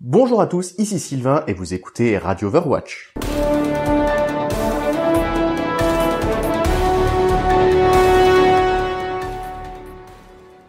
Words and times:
Bonjour 0.00 0.40
à 0.40 0.46
tous, 0.46 0.76
ici 0.78 1.00
Sylvain 1.00 1.42
et 1.48 1.52
vous 1.52 1.74
écoutez 1.74 2.18
Radio 2.18 2.46
Overwatch. 2.46 3.14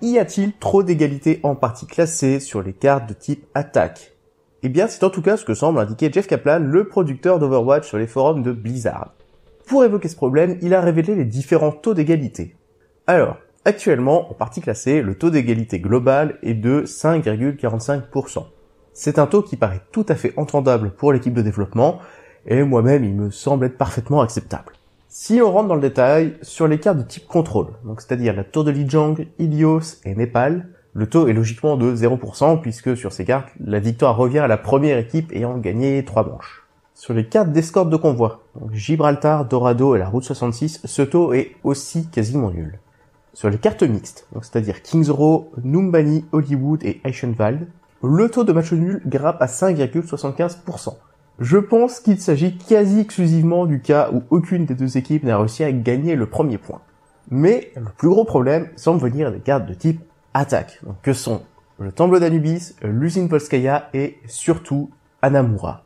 Y 0.01 0.17
a-t-il 0.17 0.53
trop 0.53 0.81
d'égalité 0.81 1.39
en 1.43 1.53
partie 1.53 1.85
classée 1.85 2.39
sur 2.39 2.63
les 2.63 2.73
cartes 2.73 3.07
de 3.07 3.13
type 3.13 3.45
attaque? 3.53 4.13
Eh 4.63 4.69
bien, 4.69 4.87
c'est 4.87 5.03
en 5.03 5.11
tout 5.11 5.21
cas 5.21 5.37
ce 5.37 5.45
que 5.45 5.53
semble 5.53 5.77
indiquer 5.77 6.11
Jeff 6.11 6.25
Kaplan, 6.25 6.57
le 6.57 6.87
producteur 6.87 7.37
d'Overwatch 7.37 7.87
sur 7.87 7.99
les 7.99 8.07
forums 8.07 8.41
de 8.41 8.51
Blizzard. 8.51 9.13
Pour 9.67 9.85
évoquer 9.85 10.07
ce 10.07 10.15
problème, 10.15 10.57
il 10.63 10.73
a 10.73 10.81
révélé 10.81 11.13
les 11.13 11.25
différents 11.25 11.71
taux 11.71 11.93
d'égalité. 11.93 12.55
Alors, 13.05 13.37
actuellement, 13.63 14.31
en 14.31 14.33
partie 14.33 14.61
classée, 14.61 15.03
le 15.03 15.13
taux 15.13 15.29
d'égalité 15.29 15.79
global 15.79 16.39
est 16.41 16.55
de 16.55 16.81
5,45%. 16.81 18.45
C'est 18.93 19.19
un 19.19 19.27
taux 19.27 19.41
qui 19.41 19.55
paraît 19.55 19.81
tout 19.91 20.05
à 20.09 20.15
fait 20.15 20.33
entendable 20.37 20.91
pour 20.91 21.13
l'équipe 21.13 21.33
de 21.33 21.41
développement, 21.41 21.99
et 22.45 22.63
moi-même 22.63 23.03
il 23.03 23.15
me 23.15 23.31
semble 23.31 23.65
être 23.65 23.77
parfaitement 23.77 24.21
acceptable. 24.21 24.73
Si 25.07 25.41
on 25.41 25.51
rentre 25.51 25.69
dans 25.69 25.75
le 25.75 25.81
détail, 25.81 26.35
sur 26.41 26.67
les 26.67 26.79
cartes 26.79 26.99
de 26.99 27.03
type 27.03 27.27
contrôle, 27.27 27.67
donc 27.83 28.01
c'est-à-dire 28.01 28.35
la 28.35 28.43
tour 28.43 28.63
de 28.63 28.71
Lijiang, 28.71 29.15
Ilios 29.39 29.97
et 30.05 30.13
Népal, 30.13 30.67
le 30.93 31.07
taux 31.07 31.27
est 31.27 31.33
logiquement 31.33 31.77
de 31.77 31.95
0% 31.95 32.61
puisque 32.61 32.97
sur 32.97 33.13
ces 33.13 33.25
cartes, 33.25 33.49
la 33.59 33.79
victoire 33.79 34.17
revient 34.17 34.39
à 34.39 34.47
la 34.47 34.57
première 34.57 34.97
équipe 34.97 35.31
ayant 35.31 35.57
gagné 35.57 36.03
3 36.03 36.27
manches. 36.27 36.65
Sur 36.93 37.13
les 37.13 37.25
cartes 37.25 37.51
d'escorte 37.51 37.89
de 37.89 37.95
convoi, 37.95 38.43
Gibraltar, 38.71 39.45
Dorado 39.45 39.95
et 39.95 39.99
la 39.99 40.09
route 40.09 40.23
66, 40.23 40.81
ce 40.83 41.01
taux 41.01 41.33
est 41.33 41.55
aussi 41.63 42.07
quasiment 42.09 42.51
nul. 42.51 42.79
Sur 43.33 43.49
les 43.49 43.57
cartes 43.57 43.83
mixtes, 43.83 44.27
c'est-à-dire 44.41 44.81
Kings 44.81 45.09
Row, 45.09 45.51
Numbani, 45.63 46.25
Hollywood 46.33 46.83
et 46.83 46.99
Eichenwald, 47.05 47.67
le 48.03 48.29
taux 48.29 48.43
de 48.43 48.53
match 48.53 48.71
nul 48.71 49.01
grappe 49.05 49.41
à 49.41 49.47
5,75%. 49.47 50.95
Je 51.39 51.57
pense 51.57 51.99
qu'il 51.99 52.19
s'agit 52.19 52.57
quasi 52.57 52.99
exclusivement 53.01 53.65
du 53.65 53.81
cas 53.81 54.09
où 54.13 54.23
aucune 54.29 54.65
des 54.65 54.75
deux 54.75 54.97
équipes 54.97 55.23
n'a 55.23 55.37
réussi 55.37 55.63
à 55.63 55.71
gagner 55.71 56.15
le 56.15 56.25
premier 56.25 56.57
point. 56.57 56.81
Mais 57.31 57.71
le 57.75 57.91
plus 57.97 58.09
gros 58.09 58.25
problème 58.25 58.69
semble 58.75 59.01
venir 59.01 59.31
des 59.31 59.39
cartes 59.39 59.65
de 59.65 59.73
type 59.73 60.01
attaque, 60.33 60.81
que 61.01 61.13
sont 61.13 61.43
le 61.77 61.91
Temple 61.91 62.19
d'Anubis, 62.19 62.75
l'usine 62.83 63.27
Volskaya 63.27 63.89
et 63.93 64.17
surtout 64.27 64.89
Anamura. 65.21 65.83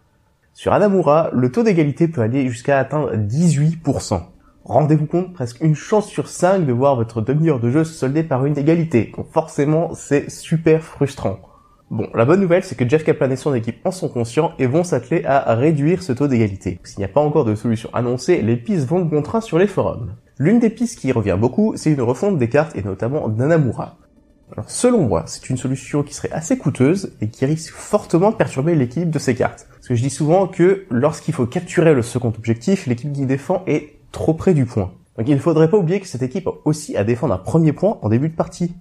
Sur 0.53 0.73
Anamura, 0.73 1.29
le 1.33 1.51
taux 1.51 1.63
d'égalité 1.63 2.07
peut 2.07 2.21
aller 2.21 2.47
jusqu'à 2.47 2.79
atteindre 2.79 3.15
18%. 3.15 4.21
Rendez-vous 4.65 5.07
compte, 5.07 5.33
presque 5.33 5.61
une 5.61 5.75
chance 5.75 6.07
sur 6.07 6.29
5 6.29 6.65
de 6.65 6.71
voir 6.71 6.95
votre 6.95 7.21
demi-heure 7.21 7.59
de 7.59 7.69
jeu 7.69 7.83
se 7.83 7.93
solder 7.93 8.23
par 8.23 8.45
une 8.45 8.57
égalité. 8.57 9.11
Donc 9.17 9.31
forcément, 9.31 9.93
c'est 9.93 10.29
super 10.29 10.81
frustrant. 10.83 11.39
Bon, 11.93 12.09
la 12.15 12.25
bonne 12.25 12.41
nouvelle, 12.41 12.63
c'est 12.63 12.73
que 12.73 12.89
Jeff 12.89 13.03
Kaplan 13.03 13.29
et 13.29 13.35
son 13.35 13.53
équipe 13.53 13.77
en 13.85 13.91
sont 13.91 14.09
conscients 14.09 14.53
et 14.57 14.65
vont 14.65 14.83
s'atteler 14.83 15.23
à 15.25 15.53
réduire 15.53 16.01
ce 16.01 16.11
taux 16.11 16.27
d'égalité. 16.27 16.79
S'il 16.83 16.97
n'y 16.97 17.05
a 17.05 17.07
pas 17.07 17.21
encore 17.21 17.45
de 17.45 17.53
solution 17.53 17.87
annoncée, 17.93 18.41
les 18.41 18.57
pistes 18.57 18.87
vont 18.87 18.97
de 18.97 19.07
bon 19.07 19.21
train 19.21 19.41
sur 19.41 19.59
les 19.59 19.67
forums. 19.67 20.15
L'une 20.39 20.57
des 20.57 20.71
pistes 20.71 20.97
qui 20.97 21.11
revient 21.11 21.37
beaucoup, 21.39 21.73
c'est 21.75 21.91
une 21.91 22.01
refonte 22.01 22.39
des 22.39 22.49
cartes 22.49 22.75
et 22.75 22.81
notamment 22.81 23.29
d'Anamura. 23.29 23.97
Alors 24.53 24.71
selon 24.71 25.03
moi, 25.03 25.25
c'est 25.27 25.51
une 25.51 25.57
solution 25.57 26.01
qui 26.01 26.15
serait 26.15 26.31
assez 26.31 26.57
coûteuse 26.57 27.13
et 27.21 27.27
qui 27.27 27.45
risque 27.45 27.75
fortement 27.75 28.31
de 28.31 28.37
perturber 28.37 28.73
l'équipe 28.73 29.11
de 29.11 29.19
ces 29.19 29.35
cartes. 29.35 29.67
Parce 29.75 29.89
que 29.89 29.93
je 29.93 30.01
dis 30.01 30.09
souvent 30.09 30.47
que 30.47 30.85
lorsqu'il 30.89 31.35
faut 31.35 31.45
capturer 31.45 31.93
le 31.93 32.01
second 32.01 32.29
objectif, 32.29 32.87
l'équipe 32.87 33.13
qui 33.13 33.27
défend 33.27 33.61
est 33.67 33.99
trop 34.11 34.33
près 34.33 34.55
du 34.55 34.65
point. 34.65 34.91
Donc 35.19 35.27
il 35.29 35.35
ne 35.35 35.39
faudrait 35.39 35.69
pas 35.69 35.77
oublier 35.77 35.99
que 35.99 36.07
cette 36.07 36.23
équipe 36.23 36.47
a 36.47 36.53
aussi 36.65 36.97
à 36.97 37.03
défendre 37.03 37.35
un 37.35 37.37
premier 37.37 37.71
point 37.71 37.99
en 38.01 38.09
début 38.09 38.29
de 38.29 38.35
partie. 38.35 38.73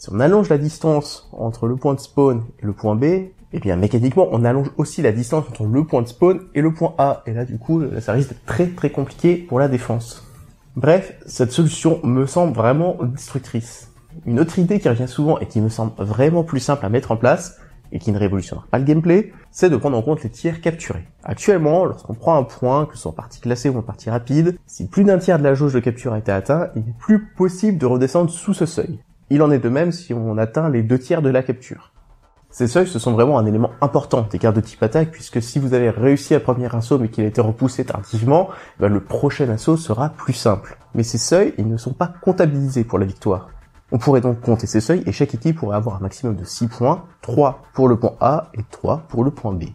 Si 0.00 0.08
on 0.10 0.18
allonge 0.18 0.48
la 0.48 0.56
distance 0.56 1.28
entre 1.30 1.66
le 1.66 1.76
point 1.76 1.92
de 1.92 2.00
spawn 2.00 2.42
et 2.62 2.64
le 2.64 2.72
point 2.72 2.94
B, 2.94 3.04
eh 3.52 3.60
bien 3.60 3.76
mécaniquement 3.76 4.28
on 4.32 4.46
allonge 4.46 4.70
aussi 4.78 5.02
la 5.02 5.12
distance 5.12 5.44
entre 5.46 5.64
le 5.64 5.84
point 5.84 6.00
de 6.00 6.08
spawn 6.08 6.40
et 6.54 6.62
le 6.62 6.72
point 6.72 6.94
A. 6.96 7.22
Et 7.26 7.34
là 7.34 7.44
du 7.44 7.58
coup 7.58 7.82
ça 8.00 8.14
risque 8.14 8.30
d'être 8.30 8.46
très 8.46 8.68
très 8.68 8.88
compliqué 8.88 9.36
pour 9.36 9.58
la 9.58 9.68
défense. 9.68 10.26
Bref, 10.74 11.12
cette 11.26 11.52
solution 11.52 12.00
me 12.02 12.24
semble 12.24 12.54
vraiment 12.54 12.96
destructrice. 13.02 13.92
Une 14.24 14.40
autre 14.40 14.58
idée 14.58 14.80
qui 14.80 14.88
revient 14.88 15.06
souvent 15.06 15.38
et 15.38 15.44
qui 15.44 15.60
me 15.60 15.68
semble 15.68 15.92
vraiment 15.98 16.44
plus 16.44 16.60
simple 16.60 16.86
à 16.86 16.88
mettre 16.88 17.10
en 17.10 17.18
place, 17.18 17.58
et 17.92 17.98
qui 17.98 18.10
ne 18.10 18.18
révolutionnera 18.18 18.64
pas 18.70 18.78
le 18.78 18.84
gameplay, 18.84 19.34
c'est 19.50 19.68
de 19.68 19.76
prendre 19.76 19.98
en 19.98 20.02
compte 20.02 20.22
les 20.22 20.30
tirs 20.30 20.62
capturés. 20.62 21.06
Actuellement, 21.24 21.84
lorsqu'on 21.84 22.14
prend 22.14 22.38
un 22.38 22.44
point, 22.44 22.86
que 22.86 22.94
ce 22.94 23.02
soit 23.02 23.10
en 23.10 23.14
partie 23.14 23.40
classée 23.40 23.68
ou 23.68 23.76
en 23.76 23.82
partie 23.82 24.08
rapide, 24.08 24.56
si 24.66 24.86
plus 24.86 25.04
d'un 25.04 25.18
tiers 25.18 25.38
de 25.38 25.44
la 25.44 25.52
jauge 25.52 25.74
de 25.74 25.80
capture 25.80 26.14
a 26.14 26.18
été 26.18 26.32
atteint, 26.32 26.70
il 26.74 26.84
n'est 26.84 26.94
plus 26.98 27.26
possible 27.36 27.76
de 27.76 27.84
redescendre 27.84 28.30
sous 28.30 28.54
ce 28.54 28.64
seuil. 28.64 29.00
Il 29.32 29.42
en 29.42 29.50
est 29.52 29.60
de 29.60 29.68
même 29.68 29.92
si 29.92 30.12
on 30.12 30.36
atteint 30.38 30.68
les 30.68 30.82
deux 30.82 30.98
tiers 30.98 31.22
de 31.22 31.30
la 31.30 31.44
capture. 31.44 31.92
Ces 32.50 32.66
seuils, 32.66 32.88
ce 32.88 32.98
sont 32.98 33.12
vraiment 33.12 33.38
un 33.38 33.46
élément 33.46 33.70
important 33.80 34.26
des 34.28 34.40
cartes 34.40 34.56
de 34.56 34.60
type 34.60 34.82
attaque, 34.82 35.12
puisque 35.12 35.40
si 35.40 35.60
vous 35.60 35.72
avez 35.72 35.88
réussi 35.88 36.34
à 36.34 36.40
premier 36.40 36.74
assaut 36.74 36.98
mais 36.98 37.08
qu'il 37.08 37.22
a 37.22 37.28
été 37.28 37.40
repoussé 37.40 37.84
tardivement, 37.84 38.48
ben 38.80 38.92
le 38.92 39.00
prochain 39.00 39.48
assaut 39.50 39.76
sera 39.76 40.08
plus 40.08 40.32
simple. 40.32 40.76
Mais 40.96 41.04
ces 41.04 41.18
seuils, 41.18 41.54
ils 41.58 41.68
ne 41.68 41.76
sont 41.76 41.92
pas 41.92 42.12
comptabilisés 42.22 42.82
pour 42.82 42.98
la 42.98 43.06
victoire. 43.06 43.50
On 43.92 43.98
pourrait 43.98 44.20
donc 44.20 44.40
compter 44.40 44.66
ces 44.66 44.80
seuils 44.80 45.04
et 45.06 45.12
chaque 45.12 45.32
équipe 45.32 45.58
pourrait 45.58 45.76
avoir 45.76 45.96
un 45.96 46.00
maximum 46.00 46.34
de 46.34 46.44
6 46.44 46.66
points, 46.66 47.04
3 47.22 47.62
pour 47.72 47.88
le 47.88 47.96
point 47.96 48.16
A 48.20 48.50
et 48.54 48.64
3 48.68 49.04
pour 49.08 49.22
le 49.22 49.30
point 49.30 49.52
B. 49.52 49.66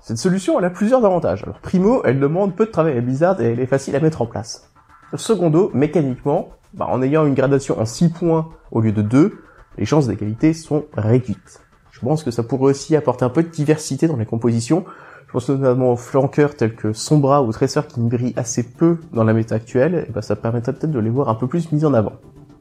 Cette 0.00 0.18
solution, 0.18 0.58
elle 0.58 0.64
a 0.64 0.70
plusieurs 0.70 1.04
avantages. 1.04 1.44
Alors 1.44 1.60
primo, 1.60 2.02
elle 2.04 2.18
demande 2.18 2.56
peu 2.56 2.66
de 2.66 2.72
travail 2.72 2.98
à 2.98 3.00
Blizzard 3.00 3.40
et 3.40 3.52
elle 3.52 3.60
est 3.60 3.66
facile 3.66 3.94
à 3.94 4.00
mettre 4.00 4.22
en 4.22 4.26
place. 4.26 4.72
Secondo, 5.14 5.70
mécaniquement, 5.72 6.48
bah, 6.74 6.86
en 6.88 7.00
ayant 7.02 7.26
une 7.26 7.34
gradation 7.34 7.80
en 7.80 7.86
6 7.86 8.10
points 8.10 8.48
au 8.72 8.80
lieu 8.80 8.92
de 8.92 9.02
2, 9.02 9.38
les 9.78 9.84
chances 9.84 10.08
d'égalité 10.08 10.52
sont 10.52 10.84
réduites. 10.96 11.60
Je 11.90 12.00
pense 12.00 12.24
que 12.24 12.30
ça 12.30 12.42
pourrait 12.42 12.70
aussi 12.70 12.96
apporter 12.96 13.24
un 13.24 13.30
peu 13.30 13.42
de 13.42 13.48
diversité 13.48 14.08
dans 14.08 14.16
les 14.16 14.26
compositions. 14.26 14.84
Je 15.26 15.32
pense 15.32 15.48
notamment 15.48 15.92
aux 15.92 15.96
flanqueurs 15.96 16.54
tels 16.54 16.74
que 16.74 16.92
Sombra 16.92 17.42
ou 17.42 17.52
Tracer 17.52 17.80
qui 17.88 18.00
brillent 18.00 18.34
assez 18.36 18.62
peu 18.62 18.98
dans 19.12 19.24
la 19.24 19.32
méta 19.32 19.54
actuelle, 19.54 20.06
et 20.08 20.12
bah, 20.12 20.22
ça 20.22 20.36
permettrait 20.36 20.72
peut-être 20.72 20.90
de 20.90 20.98
les 20.98 21.10
voir 21.10 21.28
un 21.28 21.34
peu 21.34 21.46
plus 21.46 21.72
mis 21.72 21.84
en 21.84 21.94
avant. 21.94 22.12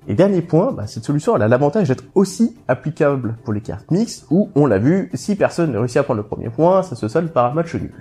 Et 0.08 0.14
dernier 0.14 0.42
point, 0.42 0.72
bah, 0.72 0.88
cette 0.88 1.04
solution 1.04 1.36
elle 1.36 1.42
a 1.42 1.48
l'avantage 1.48 1.88
d'être 1.88 2.04
aussi 2.14 2.56
applicable 2.68 3.36
pour 3.44 3.54
les 3.54 3.62
cartes 3.62 3.90
mixtes, 3.92 4.28
où, 4.30 4.50
on 4.56 4.68
l'a 4.68 4.78
vu, 4.78 5.10
si 5.16 5.36
personne 5.36 5.72
ne 5.72 5.78
réussit 5.78 5.98
à 5.98 6.04
prendre 6.04 6.22
le 6.22 6.28
premier 6.28 6.50
point, 6.50 6.84
ça 6.84 6.96
se 6.96 7.08
solde 7.08 7.32
par 7.32 7.52
un 7.52 7.54
match 7.56 7.74
nul. 7.76 7.92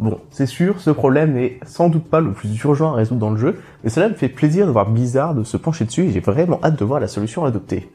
Bon, 0.00 0.18
c'est 0.30 0.46
sûr, 0.46 0.80
ce 0.80 0.88
problème 0.88 1.34
n'est 1.34 1.60
sans 1.66 1.90
doute 1.90 2.08
pas 2.08 2.20
le 2.20 2.32
plus 2.32 2.58
urgent 2.62 2.94
à 2.94 2.96
résoudre 2.96 3.20
dans 3.20 3.28
le 3.28 3.36
jeu, 3.36 3.60
mais 3.84 3.90
cela 3.90 4.08
me 4.08 4.14
fait 4.14 4.30
plaisir 4.30 4.66
de 4.66 4.70
voir 4.70 4.88
Blizzard 4.88 5.34
de 5.34 5.44
se 5.44 5.58
pencher 5.58 5.84
dessus 5.84 6.04
et 6.04 6.10
j'ai 6.10 6.20
vraiment 6.20 6.58
hâte 6.64 6.78
de 6.78 6.84
voir 6.86 7.00
la 7.00 7.06
solution 7.06 7.44
adoptée. 7.44 7.92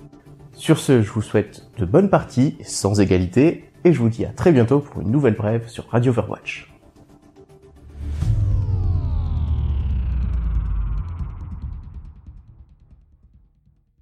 Sur 0.53 0.77
ce, 0.77 1.01
je 1.01 1.11
vous 1.11 1.23
souhaite 1.23 1.63
de 1.79 1.85
bonnes 1.85 2.11
parties, 2.11 2.57
sans 2.63 3.01
égalité, 3.01 3.71
et 3.85 3.91
je 3.91 3.97
vous 3.97 4.09
dis 4.09 4.23
à 4.23 4.29
très 4.29 4.51
bientôt 4.51 4.81
pour 4.81 5.01
une 5.01 5.09
nouvelle 5.09 5.33
brève 5.33 5.67
sur 5.67 5.87
Radio 5.89 6.11
Overwatch. 6.11 6.74